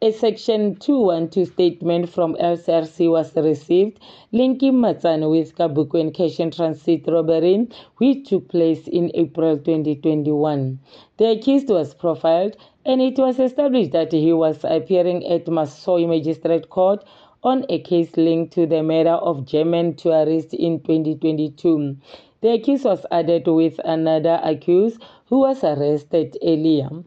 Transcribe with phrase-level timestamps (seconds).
[0.00, 3.98] A Section 212 statement from LCRC was received
[4.30, 10.78] linking Matsane with Kabokweni cash and transit robbery, which took place in April 2021.
[11.16, 16.70] The accused was profiled and it was established that he was appearing at Masoyi Magistrate
[16.70, 17.02] Court
[17.42, 21.96] on a case linked to the murder of German tourists in 2022.
[22.40, 27.02] The accused was added with another accused who was arrested earlier.